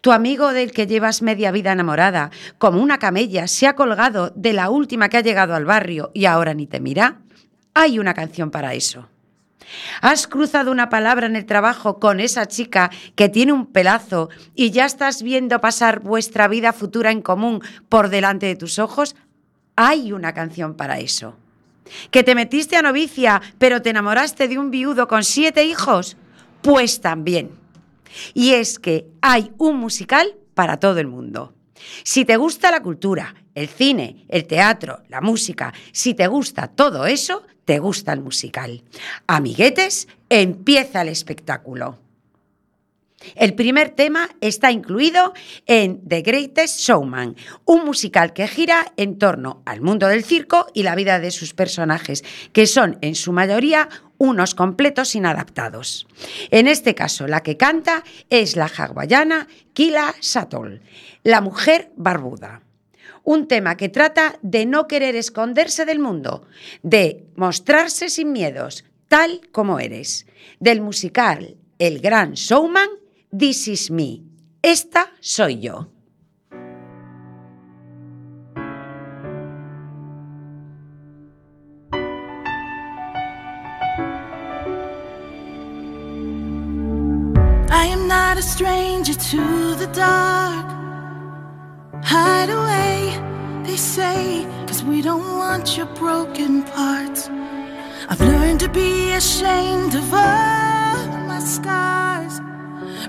Tu 0.02 0.12
amigo 0.12 0.54
del 0.54 0.72
que 0.72 0.88
llevas 0.88 1.22
media 1.22 1.52
vida 1.52 1.72
enamorada, 1.72 2.32
como 2.58 2.82
una 2.82 3.00
camella, 3.00 3.48
se 3.48 3.68
ha 3.68 3.76
colgado 3.76 4.32
de 4.36 4.54
la 4.54 4.70
última 4.70 5.10
que 5.10 5.18
ha 5.18 5.22
llegado 5.22 5.56
al 5.56 5.66
barrio 5.66 6.12
y 6.14 6.26
ahora 6.26 6.54
ni 6.54 6.68
te 6.68 6.80
mira. 6.80 7.20
Hay 7.74 8.00
una 8.00 8.14
canción 8.14 8.52
para 8.52 8.74
eso. 8.74 9.08
Has 10.02 10.28
cruzado 10.28 10.72
una 10.72 10.90
palabra 10.90 11.26
en 11.26 11.36
el 11.36 11.46
trabajo 11.46 12.00
con 12.00 12.20
esa 12.20 12.48
chica 12.48 12.92
que 13.16 13.30
tiene 13.30 13.54
un 13.54 13.66
pelazo 13.66 14.30
y 14.56 14.72
ya 14.72 14.86
estás 14.86 15.24
viendo 15.24 15.60
pasar 15.62 16.02
vuestra 16.02 16.48
vida 16.48 16.74
futura 16.74 17.12
en 17.12 17.22
común 17.22 17.62
por 17.90 18.10
delante 18.10 18.46
de 18.46 18.56
tus 18.56 18.80
ojos. 18.80 19.16
Hay 19.76 20.12
una 20.12 20.34
canción 20.34 20.76
para 20.76 21.00
eso. 21.00 21.36
Que 22.12 22.24
te 22.24 22.36
metiste 22.36 22.78
a 22.78 22.82
novicia 22.82 23.42
pero 23.58 23.82
te 23.82 23.90
enamoraste 23.90 24.48
de 24.48 24.58
un 24.58 24.72
viudo 24.72 25.08
con 25.08 25.24
siete 25.24 25.66
hijos. 25.66 26.18
Pues 26.62 27.02
también. 27.02 27.63
Y 28.34 28.54
es 28.54 28.80
que 28.80 29.08
hay 29.22 29.52
un 29.58 29.78
musical 29.78 30.36
para 30.54 30.78
todo 30.78 31.00
el 31.00 31.08
mundo. 31.08 31.54
Si 32.04 32.26
te 32.26 32.38
gusta 32.38 32.72
la 32.72 32.82
cultura, 32.82 33.36
el 33.56 33.68
cine, 33.68 34.26
el 34.30 34.46
teatro, 34.46 35.04
la 35.10 35.22
música, 35.22 35.74
si 35.92 36.14
te 36.14 36.28
gusta 36.28 36.68
todo 36.68 37.06
eso, 37.06 37.44
te 37.66 37.80
gusta 37.80 38.14
el 38.14 38.22
musical. 38.22 38.84
Amiguetes, 39.28 40.08
empieza 40.30 41.02
el 41.02 41.10
espectáculo. 41.10 42.00
El 43.36 43.54
primer 43.54 43.90
tema 43.90 44.30
está 44.42 44.72
incluido 44.72 45.34
en 45.66 46.08
The 46.08 46.22
Greatest 46.22 46.80
Showman, 46.80 47.36
un 47.66 47.86
musical 47.86 48.34
que 48.34 48.48
gira 48.48 48.94
en 48.98 49.18
torno 49.18 49.62
al 49.66 49.82
mundo 49.82 50.08
del 50.08 50.24
circo 50.24 50.68
y 50.74 50.84
la 50.84 50.96
vida 50.96 51.20
de 51.20 51.32
sus 51.32 51.54
personajes, 51.54 52.24
que 52.52 52.68
son 52.68 52.98
en 53.02 53.16
su 53.16 53.32
mayoría 53.32 53.90
unos 54.18 54.56
completos 54.56 55.16
inadaptados. 55.16 56.08
En 56.50 56.68
este 56.68 56.96
caso, 56.96 57.28
la 57.28 57.42
que 57.42 57.58
canta 57.58 58.04
es 58.30 58.56
la 58.56 58.68
hawaiana 58.68 59.48
Kila 59.74 60.16
Satol, 60.22 60.82
la 61.24 61.42
mujer 61.42 61.92
barbuda. 61.96 62.62
Un 63.26 63.48
tema 63.48 63.78
que 63.78 63.90
trata 63.90 64.38
de 64.42 64.66
no 64.66 64.88
querer 64.88 65.16
esconderse 65.16 65.86
del 65.86 66.00
mundo, 66.00 66.46
de 66.84 67.26
mostrarse 67.36 68.10
sin 68.10 68.32
miedos, 68.32 68.84
tal 69.08 69.42
como 69.52 69.80
eres. 69.80 70.26
Del 70.60 70.82
musical 70.82 71.56
El 71.80 72.00
Gran 72.00 72.34
Showman, 72.34 72.90
This 73.36 73.68
is 73.68 73.90
Me. 73.90 74.22
Esta 74.64 75.08
soy 75.20 75.56
yo. 75.56 75.88
I 87.72 87.86
am 87.90 88.08
not 88.08 88.38
a 88.38 88.44
stranger 88.44 89.16
to 89.16 89.76
the 89.78 89.88
dark. 89.88 90.68
Hide 92.04 92.52
away, 92.52 93.18
they 93.66 93.78
say, 93.78 94.46
cause 94.68 94.84
we 94.84 95.02
don't 95.02 95.40
want 95.40 95.76
your 95.76 95.88
broken 95.96 96.62
parts. 96.62 97.30
I've 98.10 98.22
learned 98.22 98.60
to 98.60 98.70
be 98.70 99.14
ashamed 99.14 99.96
of 99.96 100.14
all 100.14 101.08
my 101.26 101.40
scars. 101.40 102.40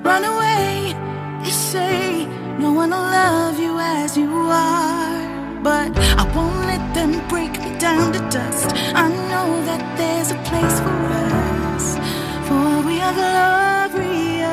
Run 0.05 0.23
away, 0.23 0.95
they 1.43 1.51
say, 1.51 2.27
no 2.59 2.73
one 2.73 2.91
will 2.91 2.99
love 2.99 3.59
you 3.59 3.79
as 3.79 4.19
you 4.19 4.29
are. 4.29 5.63
But 5.63 5.97
I 6.21 6.25
won't 6.37 6.67
let 6.67 6.95
them 6.95 7.27
break 7.29 7.53
me 7.59 7.71
down 7.79 8.13
to 8.13 8.19
dust. 8.29 8.75
I 8.95 9.09
know 9.09 9.65
that 9.65 9.97
there's 9.97 10.31
a 10.31 10.37
place 10.51 10.79
for 10.85 10.99
us, 11.73 11.97
for 12.47 12.83
we 12.87 13.01
are 13.01 13.15
glorious. 13.15 14.45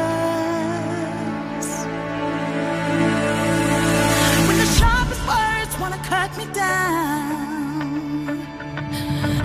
When 4.48 4.58
the 4.58 4.70
sharpest 4.80 5.24
words 5.28 5.74
wanna 5.82 6.02
cut 6.14 6.32
me 6.38 6.46
down, 6.54 8.40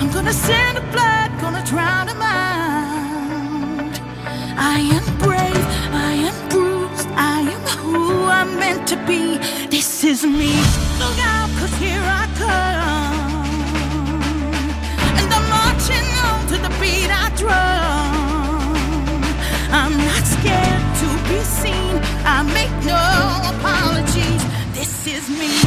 I'm 0.00 0.10
gonna 0.12 0.32
send 0.32 0.76
the 0.76 0.82
blood, 0.92 1.30
gonna 1.40 1.64
drown 1.64 2.06
them 2.06 2.22
out. 2.22 2.65
I 4.58 4.78
am 4.80 5.04
brave, 5.18 5.66
I 5.92 6.12
am 6.28 6.48
bruised, 6.48 7.08
I 7.14 7.40
am 7.40 7.60
who 7.78 8.24
I'm 8.24 8.58
meant 8.58 8.88
to 8.88 8.96
be. 9.06 9.38
This 9.68 10.04
is 10.04 10.24
me. 10.24 10.52
Look 10.98 11.18
out, 11.20 11.50
cause 11.58 11.74
here 11.76 12.00
I 12.02 12.26
come. 12.40 13.46
And 15.18 15.28
I'm 15.36 15.46
marching 15.50 16.08
on 16.24 16.46
to 16.50 16.56
the 16.56 16.72
beat 16.80 17.10
I 17.10 17.28
drum. 17.36 19.22
I'm 19.70 19.96
not 19.96 20.24
scared 20.24 20.84
to 21.02 21.08
be 21.28 21.38
seen. 21.44 22.00
I 22.24 22.42
make 22.54 22.72
no 22.84 23.02
apologies. 23.52 24.42
This 24.72 25.06
is 25.06 25.28
me. 25.28 25.65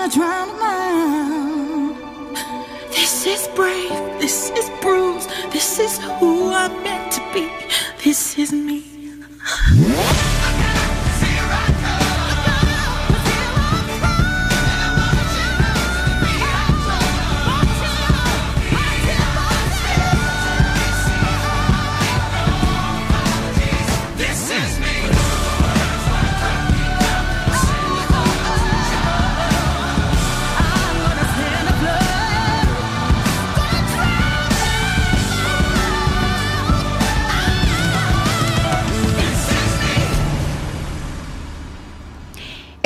Gonna 0.00 0.12
drown. 0.12 1.96
This 2.90 3.26
is 3.26 3.48
brave, 3.54 3.90
this 4.18 4.50
is 4.50 4.70
bruised, 4.80 5.28
this 5.52 5.78
is 5.78 5.98
who 6.18 6.52
I'm 6.52 6.82
meant 6.82 7.12
to 7.12 7.20
be, 7.34 7.50
this 8.02 8.38
is 8.38 8.52
me. 8.52 8.84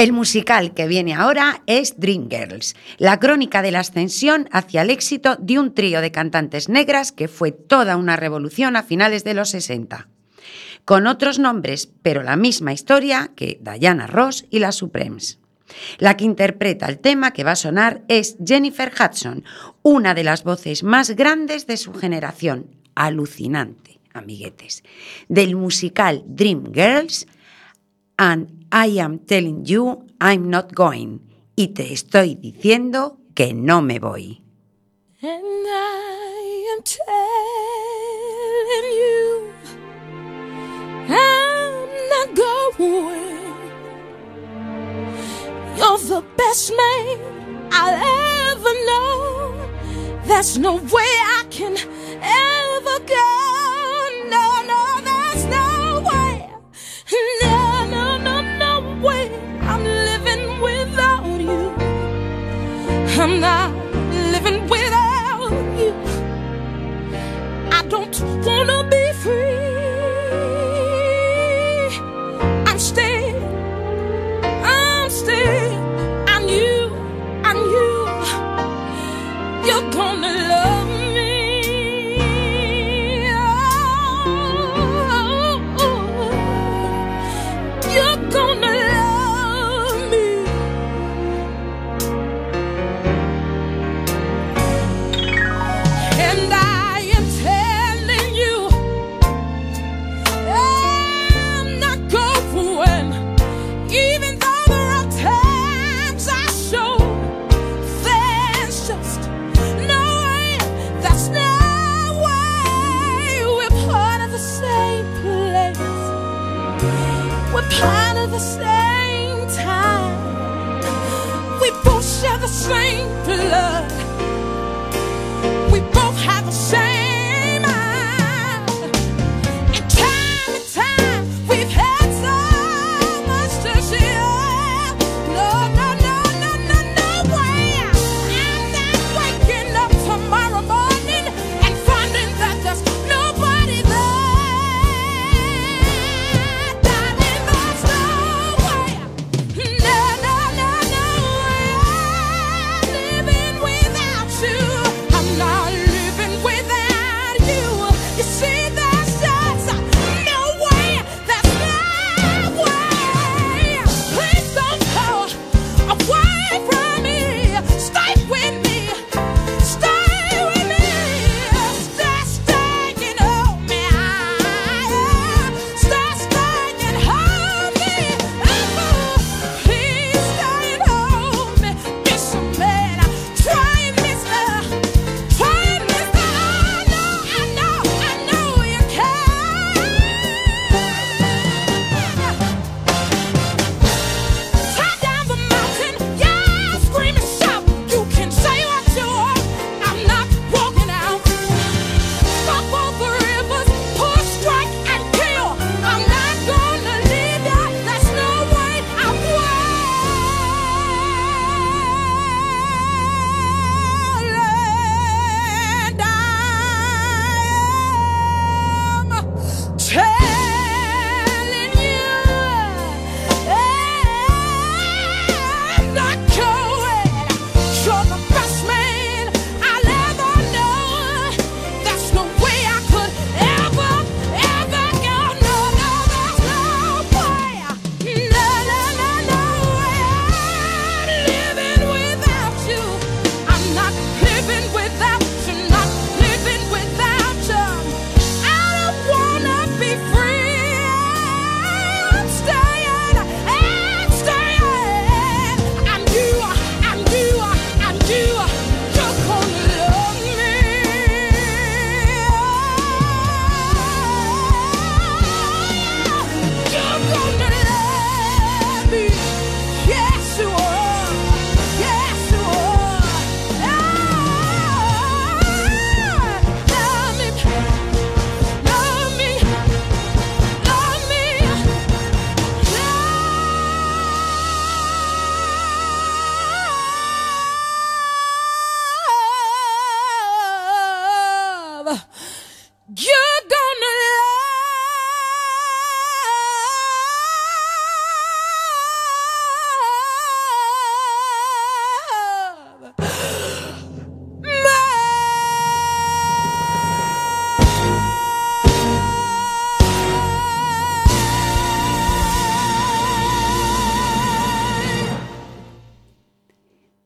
El 0.05 0.13
musical 0.13 0.75
que 0.75 0.87
viene 0.87 1.15
ahora 1.15 1.63
es 1.67 1.99
Dreamgirls, 1.99 2.77
la 2.99 3.19
crónica 3.19 3.63
de 3.63 3.71
la 3.71 3.81
ascensión 3.81 4.51
hacia 4.53 4.83
el 4.83 4.91
éxito 4.91 5.37
de 5.37 5.59
un 5.59 5.73
trío 5.73 6.03
de 6.03 6.11
cantantes 6.13 6.69
negras 6.69 7.11
que 7.11 7.27
fue 7.27 7.53
toda 7.53 7.97
una 7.97 8.15
revolución 8.15 8.77
a 8.77 8.83
finales 8.83 9.25
de 9.25 9.33
los 9.33 9.49
60. 9.49 10.09
Con 10.85 11.07
otros 11.07 11.39
nombres, 11.39 11.91
pero 12.03 12.23
la 12.23 12.37
misma 12.37 12.75
historia 12.75 13.31
que 13.35 13.59
Diana 13.63 14.07
Ross 14.07 14.45
y 14.51 14.59
las 14.59 14.75
Supremes. 14.75 15.39
La 15.97 16.19
que 16.19 16.27
interpreta 16.27 16.85
el 16.85 16.99
tema 16.99 17.31
que 17.31 17.45
va 17.45 17.53
a 17.53 17.57
sonar 17.57 18.03
es 18.09 18.37
Jennifer 18.45 18.93
Hudson, 18.93 19.43
una 19.81 20.13
de 20.13 20.25
las 20.25 20.45
voces 20.45 20.83
más 20.83 21.13
grandes 21.13 21.67
de 21.67 21.79
su 21.79 21.95
generación. 21.95 22.67
Alucinante, 22.95 24.01
amiguetes. 24.13 24.85
Del 25.31 25.57
musical 25.57 26.25
Dreamgirls, 26.27 27.27
and 28.19 28.65
I 28.71 28.87
am 28.99 29.19
telling 29.21 29.65
you 29.67 30.07
I'm 30.21 30.51
not 30.51 30.75
going. 30.75 31.21
Y 31.57 31.69
te 31.69 31.93
estoy 31.93 32.35
diciendo 32.35 33.19
que 33.35 33.55
no 33.55 33.83
me 33.83 33.99
voy. 33.99 34.43
And 35.23 35.67
I 35.67 36.75
am 36.77 36.83
telling 36.83 37.05
you, 39.01 39.53
I'm 41.09 41.89
not 42.11 42.35
going. 42.35 43.45
You're 45.77 45.99
the 45.99 46.23
best 46.37 46.73
man 46.77 47.19
I'll 47.73 47.95
ever 48.53 48.75
know. 48.87 49.55
There's 50.27 50.59
no 50.59 50.77
way 50.77 51.11
I 51.39 51.45
can 51.51 51.77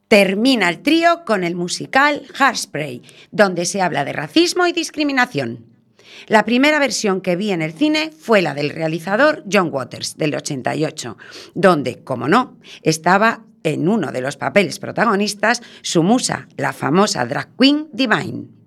Termina 0.09 0.71
el 0.71 0.81
trío 0.81 1.25
con 1.27 1.45
el 1.45 1.55
musical 1.55 2.23
Hairspray, 2.39 3.03
donde 3.31 3.67
se 3.67 3.83
habla 3.83 4.07
de 4.07 4.15
racismo 4.15 4.67
y 4.67 4.73
discriminación. 4.73 5.67
La 6.27 6.45
primera 6.45 6.79
versión 6.79 7.21
que 7.21 7.37
vi 7.37 7.53
en 7.53 7.63
el 7.63 7.73
cine 7.73 8.11
fue 8.11 8.43
la 8.43 8.55
del 8.55 8.71
realizador 8.71 9.45
John 9.51 9.69
Waters, 9.71 10.17
del 10.17 10.35
88, 10.35 11.17
donde, 11.55 12.03
como 12.03 12.27
no, 12.27 12.57
estaba 12.83 13.45
en 13.63 13.89
uno 13.89 14.11
de 14.11 14.23
los 14.23 14.37
papeles 14.37 14.79
protagonistas 14.79 15.63
su 15.83 16.03
musa, 16.03 16.49
la 16.57 16.73
famosa 16.73 17.27
drag 17.27 17.55
queen 17.57 17.89
Divine. 17.93 18.58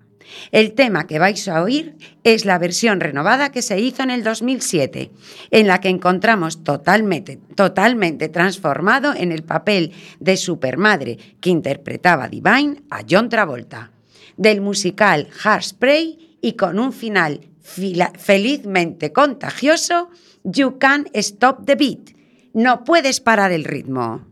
El 0.50 0.72
tema 0.72 1.06
que 1.06 1.18
vais 1.18 1.48
a 1.48 1.62
oír 1.62 1.96
es 2.24 2.44
la 2.44 2.58
versión 2.58 3.00
renovada 3.00 3.52
que 3.52 3.62
se 3.62 3.80
hizo 3.80 4.02
en 4.02 4.10
el 4.10 4.24
2007, 4.24 5.10
en 5.50 5.66
la 5.66 5.80
que 5.80 5.88
encontramos 5.88 6.64
totalmente, 6.64 7.38
totalmente 7.54 8.28
transformado 8.28 9.14
en 9.14 9.32
el 9.32 9.42
papel 9.42 9.92
de 10.20 10.36
supermadre 10.36 11.18
que 11.40 11.50
interpretaba 11.50 12.28
Divine 12.28 12.82
a 12.90 13.02
John 13.08 13.28
Travolta, 13.28 13.92
del 14.36 14.60
musical 14.60 15.28
Hairspray 15.44 16.38
y 16.40 16.54
con 16.54 16.78
un 16.78 16.92
final 16.92 17.40
felizmente 17.62 19.12
contagioso, 19.12 20.10
You 20.44 20.78
Can't 20.78 21.08
Stop 21.14 21.64
the 21.64 21.76
Beat, 21.76 22.16
No 22.52 22.84
Puedes 22.84 23.20
Parar 23.20 23.52
el 23.52 23.64
Ritmo. 23.64 24.31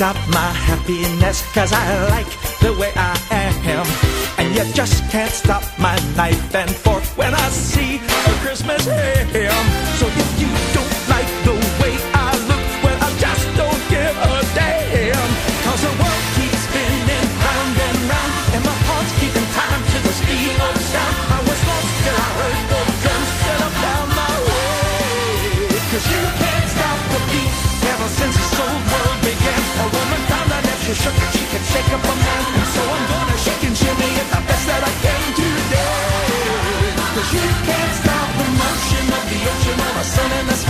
stop 0.00 0.16
my 0.28 0.50
happiness 0.68 1.44
Cause 1.52 1.74
I 1.74 1.84
like 2.08 2.30
the 2.60 2.72
way 2.80 2.90
I 2.96 3.14
am. 3.30 3.86
And 4.38 4.48
you 4.56 4.64
just 4.72 5.04
can't 5.10 5.30
stop 5.30 5.62
my 5.78 5.94
knife 6.16 6.54
and 6.54 6.70
fork 6.70 7.04
When 7.18 7.34
I 7.34 7.48
see 7.50 7.96
a 7.96 8.32
Christmas 8.40 8.86
ham. 8.86 9.64
So 9.98 10.06
if 10.06 10.40
you 10.40 10.69
shake 31.72 31.92
up 31.94 32.02
a 32.02 32.14
man. 32.24 32.42
So 32.74 32.82
I'm 32.82 33.04
gonna 33.12 33.38
shake 33.44 33.62
and 33.68 33.76
shimmy 33.76 34.10
at 34.22 34.28
the 34.34 34.40
best 34.48 34.64
that 34.70 34.82
I 34.90 34.92
can 35.04 35.22
today. 35.38 36.90
Cause 37.14 37.30
you 37.36 37.46
can't 37.68 37.92
stop 38.00 38.28
the 38.38 38.46
motion 38.62 39.04
of 39.18 39.24
the 39.30 39.38
ocean 39.50 39.78
or 39.86 39.92
the 39.98 40.04
sun 40.14 40.30
and 40.38 40.48
the 40.50 40.56
sky. 40.62 40.69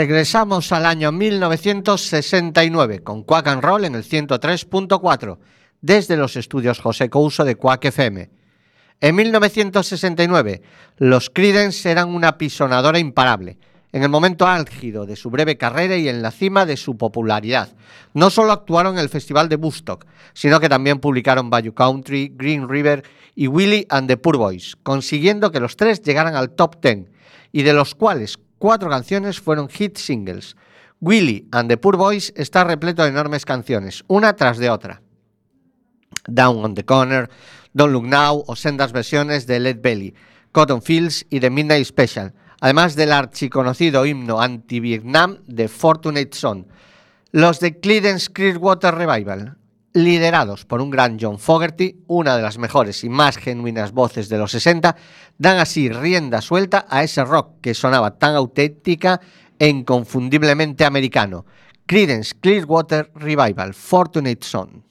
Regresamos 0.00 0.72
al 0.72 0.86
año 0.86 1.12
1969 1.12 3.00
con 3.00 3.22
Quack 3.22 3.48
and 3.48 3.62
Roll 3.62 3.84
en 3.84 3.94
el 3.94 4.02
103.4 4.02 5.36
desde 5.82 6.16
los 6.16 6.36
estudios 6.36 6.80
José 6.80 7.10
Couso 7.10 7.44
de 7.44 7.56
Quack 7.56 7.84
FM. 7.84 8.30
En 8.98 9.14
1969, 9.14 10.62
los 10.96 11.28
Creedence 11.28 11.90
eran 11.90 12.14
una 12.14 12.38
pisonadora 12.38 12.98
imparable, 12.98 13.58
en 13.92 14.02
el 14.02 14.08
momento 14.08 14.46
álgido 14.46 15.04
de 15.04 15.16
su 15.16 15.28
breve 15.28 15.58
carrera 15.58 15.98
y 15.98 16.08
en 16.08 16.22
la 16.22 16.30
cima 16.30 16.64
de 16.64 16.78
su 16.78 16.96
popularidad. 16.96 17.68
No 18.14 18.30
solo 18.30 18.52
actuaron 18.52 18.94
en 18.94 19.00
el 19.00 19.10
Festival 19.10 19.50
de 19.50 19.56
Woodstock, 19.56 20.06
sino 20.32 20.60
que 20.60 20.70
también 20.70 21.00
publicaron 21.00 21.50
Bayou 21.50 21.74
Country, 21.74 22.32
Green 22.34 22.70
River 22.70 23.04
y 23.34 23.48
Willie 23.48 23.86
and 23.90 24.08
the 24.08 24.16
Poor 24.16 24.38
Boys, 24.38 24.78
consiguiendo 24.82 25.52
que 25.52 25.60
los 25.60 25.76
tres 25.76 26.00
llegaran 26.00 26.36
al 26.36 26.52
top 26.52 26.80
ten, 26.80 27.10
y 27.52 27.64
de 27.64 27.74
los 27.74 27.94
cuales 27.94 28.38
cuatro 28.60 28.90
canciones 28.90 29.40
fueron 29.40 29.68
hit 29.68 29.96
singles. 29.96 30.54
Willy 31.00 31.48
and 31.50 31.68
the 31.68 31.78
Poor 31.78 31.96
Boys 31.96 32.32
está 32.36 32.62
repleto 32.62 33.02
de 33.02 33.08
enormes 33.08 33.44
canciones, 33.44 34.04
una 34.06 34.36
tras 34.36 34.58
de 34.58 34.68
otra. 34.68 35.00
Down 36.28 36.62
on 36.64 36.74
the 36.74 36.84
Corner, 36.84 37.30
Don't 37.72 37.92
Look 37.92 38.04
Now 38.04 38.44
o 38.46 38.54
sendas 38.54 38.92
versiones 38.92 39.46
de 39.46 39.58
Led 39.60 39.80
Belly, 39.80 40.14
Cotton 40.52 40.82
Fields 40.82 41.24
y 41.30 41.40
The 41.40 41.48
Midnight 41.48 41.86
Special, 41.86 42.34
además 42.60 42.96
del 42.96 43.12
archiconocido 43.12 44.04
himno 44.04 44.40
anti-Vietnam 44.40 45.38
de 45.46 45.66
Fortunate 45.68 46.30
Son. 46.32 46.68
Los 47.32 47.60
de 47.60 47.80
Creedence 47.80 48.30
Clearwater 48.30 48.94
Revival, 48.94 49.56
liderados 49.92 50.64
por 50.64 50.80
un 50.80 50.90
gran 50.90 51.18
John 51.20 51.38
Fogerty, 51.38 52.04
una 52.06 52.36
de 52.36 52.42
las 52.42 52.58
mejores 52.58 53.02
y 53.04 53.08
más 53.08 53.36
genuinas 53.36 53.92
voces 53.92 54.28
de 54.28 54.38
los 54.38 54.52
60, 54.52 54.96
dan 55.38 55.58
así 55.58 55.88
rienda 55.88 56.40
suelta 56.40 56.86
a 56.88 57.02
ese 57.02 57.24
rock 57.24 57.60
que 57.60 57.74
sonaba 57.74 58.18
tan 58.18 58.34
auténtica 58.34 59.20
e 59.58 59.68
inconfundiblemente 59.68 60.84
americano. 60.84 61.44
Creedence 61.86 62.34
Clearwater 62.40 63.10
Revival, 63.14 63.74
Fortunate 63.74 64.44
Son. 64.44 64.89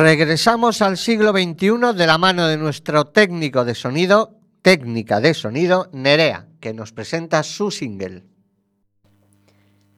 Regresamos 0.00 0.80
al 0.80 0.96
siglo 0.96 1.32
XXI 1.32 1.92
de 1.92 2.06
la 2.06 2.18
mano 2.18 2.46
de 2.46 2.56
nuestro 2.56 3.06
técnico 3.06 3.64
de 3.64 3.74
sonido, 3.74 4.38
técnica 4.62 5.18
de 5.18 5.34
sonido, 5.34 5.88
Nerea, 5.92 6.46
que 6.60 6.72
nos 6.72 6.92
presenta 6.92 7.42
su 7.42 7.72
single. 7.72 8.22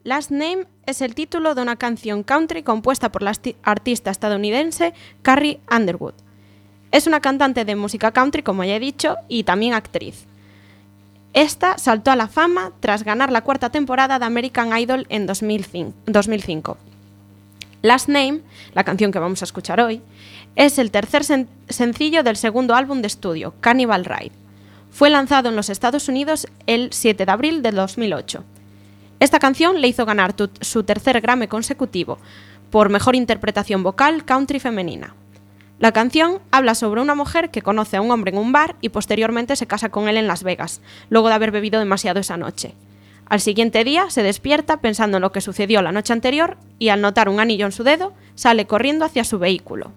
Last 0.02 0.30
Name 0.30 0.66
es 0.86 1.02
el 1.02 1.14
título 1.14 1.54
de 1.54 1.60
una 1.60 1.76
canción 1.76 2.22
country 2.22 2.62
compuesta 2.62 3.12
por 3.12 3.20
la 3.20 3.34
artista 3.62 4.10
estadounidense 4.10 4.94
Carrie 5.20 5.60
Underwood. 5.70 6.14
Es 6.92 7.06
una 7.06 7.20
cantante 7.20 7.66
de 7.66 7.76
música 7.76 8.10
country, 8.10 8.42
como 8.42 8.64
ya 8.64 8.76
he 8.76 8.80
dicho, 8.80 9.16
y 9.28 9.44
también 9.44 9.74
actriz. 9.74 10.24
Esta 11.34 11.76
saltó 11.76 12.10
a 12.10 12.16
la 12.16 12.28
fama 12.28 12.72
tras 12.80 13.04
ganar 13.04 13.30
la 13.30 13.42
cuarta 13.42 13.68
temporada 13.68 14.18
de 14.18 14.24
American 14.24 14.74
Idol 14.78 15.06
en 15.10 15.26
2005. 15.26 16.78
2005. 17.82 17.82
Last 17.82 18.08
Name, 18.08 18.40
la 18.74 18.84
canción 18.84 19.12
que 19.12 19.18
vamos 19.18 19.42
a 19.42 19.44
escuchar 19.44 19.80
hoy, 19.80 20.02
es 20.56 20.78
el 20.78 20.90
tercer 20.90 21.22
sen- 21.22 21.46
sencillo 21.68 22.22
del 22.22 22.36
segundo 22.36 22.74
álbum 22.74 23.00
de 23.00 23.06
estudio, 23.06 23.54
Cannibal 23.60 24.04
Ride. 24.04 24.32
Fue 24.90 25.08
lanzado 25.10 25.48
en 25.48 25.56
los 25.56 25.70
Estados 25.70 26.08
Unidos 26.08 26.46
el 26.66 26.92
7 26.92 27.24
de 27.24 27.32
abril 27.32 27.62
de 27.62 27.70
2008. 27.72 28.44
Esta 29.20 29.38
canción 29.38 29.80
le 29.80 29.88
hizo 29.88 30.04
ganar 30.06 30.34
su 30.60 30.82
tercer 30.82 31.20
Grammy 31.20 31.46
consecutivo 31.46 32.18
por 32.70 32.88
mejor 32.88 33.14
interpretación 33.14 33.82
vocal 33.82 34.24
country 34.24 34.60
femenina. 34.60 35.14
La 35.78 35.92
canción 35.92 36.40
habla 36.50 36.74
sobre 36.74 37.00
una 37.00 37.14
mujer 37.14 37.50
que 37.50 37.62
conoce 37.62 37.96
a 37.96 38.02
un 38.02 38.10
hombre 38.10 38.32
en 38.32 38.38
un 38.38 38.52
bar 38.52 38.76
y 38.80 38.90
posteriormente 38.90 39.56
se 39.56 39.66
casa 39.66 39.88
con 39.90 40.08
él 40.08 40.16
en 40.18 40.26
Las 40.26 40.42
Vegas, 40.42 40.80
luego 41.08 41.28
de 41.28 41.34
haber 41.34 41.50
bebido 41.52 41.78
demasiado 41.78 42.20
esa 42.20 42.36
noche. 42.36 42.74
Al 43.30 43.40
siguiente 43.40 43.84
día 43.84 44.10
se 44.10 44.24
despierta 44.24 44.80
pensando 44.80 45.18
en 45.18 45.20
lo 45.22 45.30
que 45.30 45.40
sucedió 45.40 45.82
la 45.82 45.92
noche 45.92 46.12
anterior 46.12 46.56
y 46.80 46.88
al 46.88 47.00
notar 47.00 47.28
un 47.28 47.38
anillo 47.38 47.64
en 47.64 47.70
su 47.70 47.84
dedo, 47.84 48.12
sale 48.34 48.66
corriendo 48.66 49.04
hacia 49.04 49.22
su 49.22 49.38
vehículo. 49.38 49.92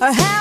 Or 0.00 0.12
how 0.12 0.35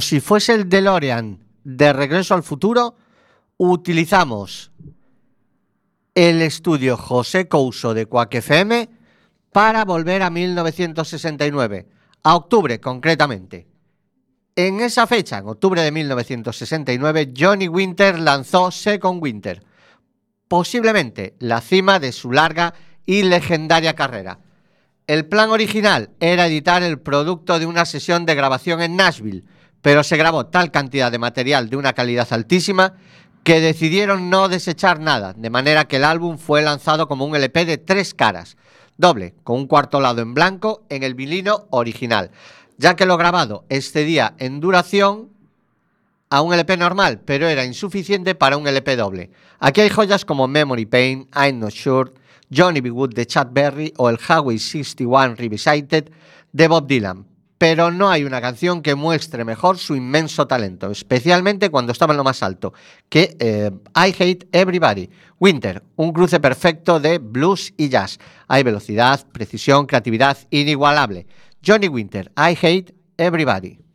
Si 0.00 0.20
fuese 0.20 0.54
el 0.54 0.68
DeLorean 0.68 1.38
de 1.64 1.92
Regreso 1.92 2.34
al 2.34 2.42
Futuro, 2.42 2.96
utilizamos 3.56 4.70
el 6.14 6.42
estudio 6.42 6.96
José 6.96 7.48
Couso 7.48 7.94
de 7.94 8.06
Quack 8.06 8.34
FM 8.34 8.88
para 9.52 9.84
volver 9.84 10.22
a 10.22 10.30
1969, 10.30 11.88
a 12.22 12.36
octubre 12.36 12.80
concretamente. 12.80 13.66
En 14.54 14.80
esa 14.80 15.06
fecha, 15.06 15.38
en 15.38 15.48
octubre 15.48 15.82
de 15.82 15.92
1969, 15.92 17.34
Johnny 17.36 17.68
Winter 17.68 18.18
lanzó 18.18 18.70
Second 18.70 19.22
Winter, 19.22 19.62
posiblemente 20.48 21.34
la 21.38 21.60
cima 21.60 21.98
de 21.98 22.12
su 22.12 22.32
larga 22.32 22.74
y 23.04 23.22
legendaria 23.22 23.94
carrera. 23.94 24.38
El 25.06 25.26
plan 25.26 25.50
original 25.50 26.10
era 26.18 26.46
editar 26.46 26.82
el 26.82 26.98
producto 26.98 27.58
de 27.58 27.66
una 27.66 27.84
sesión 27.84 28.26
de 28.26 28.34
grabación 28.34 28.80
en 28.80 28.96
Nashville, 28.96 29.44
pero 29.86 30.02
se 30.02 30.16
grabó 30.16 30.46
tal 30.46 30.72
cantidad 30.72 31.12
de 31.12 31.20
material 31.20 31.70
de 31.70 31.76
una 31.76 31.92
calidad 31.92 32.26
altísima 32.32 32.94
que 33.44 33.60
decidieron 33.60 34.30
no 34.30 34.48
desechar 34.48 34.98
nada, 34.98 35.32
de 35.32 35.48
manera 35.48 35.84
que 35.84 35.98
el 35.98 36.04
álbum 36.04 36.38
fue 36.38 36.60
lanzado 36.60 37.06
como 37.06 37.24
un 37.24 37.36
LP 37.36 37.64
de 37.64 37.78
tres 37.78 38.12
caras, 38.12 38.56
doble, 38.96 39.36
con 39.44 39.60
un 39.60 39.68
cuarto 39.68 40.00
lado 40.00 40.22
en 40.22 40.34
blanco 40.34 40.82
en 40.88 41.04
el 41.04 41.14
vinilo 41.14 41.68
original, 41.70 42.32
ya 42.78 42.96
que 42.96 43.06
lo 43.06 43.16
grabado 43.16 43.64
excedía 43.68 44.34
en 44.38 44.58
duración 44.58 45.28
a 46.30 46.40
un 46.40 46.52
LP 46.52 46.76
normal, 46.78 47.20
pero 47.24 47.46
era 47.46 47.64
insuficiente 47.64 48.34
para 48.34 48.56
un 48.56 48.66
LP 48.66 48.96
doble. 48.96 49.30
Aquí 49.60 49.82
hay 49.82 49.88
joyas 49.88 50.24
como 50.24 50.48
Memory 50.48 50.86
Pain, 50.86 51.28
I'm 51.32 51.60
Not 51.60 51.70
Sure, 51.70 52.10
Johnny 52.52 52.80
B. 52.80 52.90
Wood 52.90 53.14
de 53.14 53.24
Chad 53.24 53.50
Berry 53.52 53.92
o 53.98 54.10
el 54.10 54.18
Highway 54.18 54.58
61 54.58 55.36
Revisited 55.36 56.10
de 56.50 56.66
Bob 56.66 56.88
Dylan. 56.88 57.35
Pero 57.58 57.90
no 57.90 58.10
hay 58.10 58.24
una 58.24 58.40
canción 58.40 58.82
que 58.82 58.94
muestre 58.94 59.44
mejor 59.44 59.78
su 59.78 59.96
inmenso 59.96 60.46
talento, 60.46 60.90
especialmente 60.90 61.70
cuando 61.70 61.92
estaba 61.92 62.12
en 62.12 62.18
lo 62.18 62.24
más 62.24 62.42
alto, 62.42 62.74
que 63.08 63.36
eh, 63.38 63.70
I 63.94 64.14
Hate 64.18 64.48
Everybody. 64.52 65.08
Winter, 65.38 65.82
un 65.96 66.12
cruce 66.12 66.40
perfecto 66.40 67.00
de 67.00 67.18
blues 67.18 67.72
y 67.76 67.88
jazz. 67.88 68.18
Hay 68.48 68.62
velocidad, 68.62 69.26
precisión, 69.32 69.86
creatividad 69.86 70.38
inigualable. 70.50 71.26
Johnny 71.64 71.88
Winter, 71.88 72.30
I 72.36 72.56
Hate 72.60 72.94
Everybody. 73.16 73.85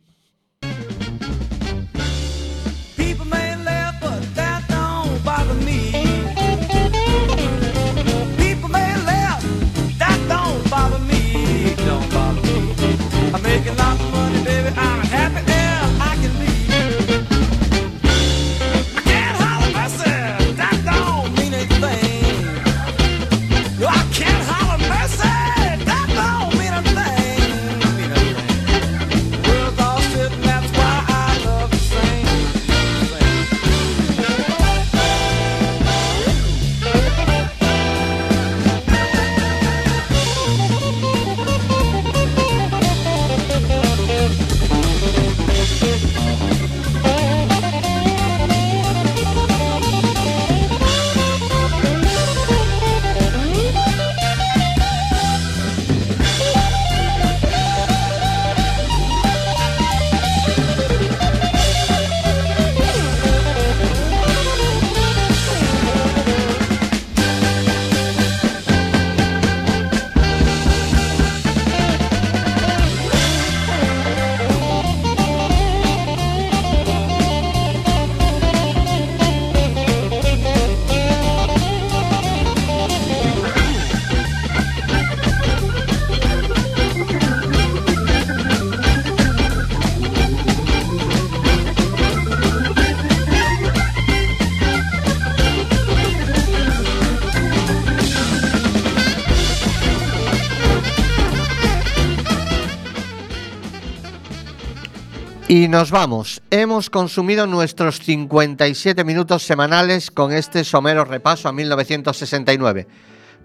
Nos 105.72 105.90
vamos. 105.90 106.42
Hemos 106.50 106.90
consumido 106.90 107.46
nuestros 107.46 107.98
57 108.00 109.04
minutos 109.04 109.42
semanales 109.42 110.10
con 110.10 110.30
este 110.30 110.64
somero 110.64 111.06
repaso 111.06 111.48
a 111.48 111.52
1969. 111.52 112.86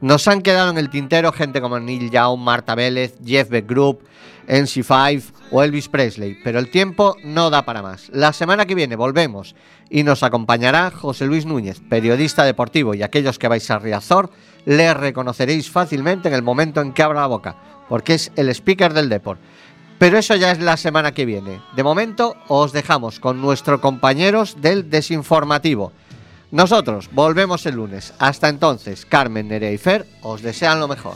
Nos 0.01 0.28
han 0.28 0.41
quedado 0.41 0.69
en 0.69 0.78
el 0.78 0.89
tintero 0.89 1.32
gente 1.32 1.61
como 1.61 1.80
Neil 1.80 2.11
Young, 2.11 2.38
Marta 2.38 2.75
Vélez, 2.75 3.15
Jeff 3.25 3.47
Beck 3.47 3.65
Group, 3.65 4.03
NC5 4.49 5.23
o 5.51 5.63
Elvis 5.63 5.88
Presley, 5.88 6.38
pero 6.43 6.59
el 6.59 6.69
tiempo 6.69 7.15
no 7.23 7.49
da 7.49 7.63
para 7.63 7.82
más. 7.82 8.09
La 8.11 8.34
semana 8.34 8.65
que 8.65 8.75
viene 8.75 8.97
volvemos 8.97 9.55
y 9.89 10.03
nos 10.03 10.21
acompañará 10.21 10.91
José 10.91 11.28
Luis 11.28 11.45
Núñez, 11.45 11.80
periodista 11.89 12.43
deportivo, 12.43 12.93
y 12.93 13.03
aquellos 13.03 13.39
que 13.39 13.47
vais 13.47 13.71
a 13.71 13.80
Riazor 13.80 14.32
le 14.65 14.93
reconoceréis 14.93 15.71
fácilmente 15.71 16.28
en 16.28 16.34
el 16.34 16.43
momento 16.43 16.82
en 16.82 16.91
que 16.91 17.03
abra 17.03 17.21
la 17.21 17.28
boca, 17.28 17.55
porque 17.88 18.15
es 18.15 18.34
el 18.36 18.49
speaker 18.49 18.93
del 18.93 19.07
Deport. 19.07 19.39
Pero 19.97 20.17
eso 20.17 20.35
ya 20.35 20.51
es 20.51 20.59
la 20.59 20.77
semana 20.77 21.11
que 21.11 21.25
viene. 21.25 21.61
De 21.75 21.83
momento 21.83 22.35
os 22.47 22.71
dejamos 22.71 23.19
con 23.19 23.41
nuestros 23.41 23.79
compañeros 23.79 24.57
del 24.61 24.89
desinformativo. 24.89 25.91
Nosotros 26.51 27.09
volvemos 27.11 27.65
el 27.65 27.75
lunes. 27.75 28.13
Hasta 28.19 28.47
entonces, 28.47 29.05
Carmen, 29.05 29.47
Nerea 29.47 29.71
y 29.71 29.77
Fer 29.77 30.07
os 30.21 30.41
desean 30.41 30.79
lo 30.79 30.87
mejor. 30.87 31.15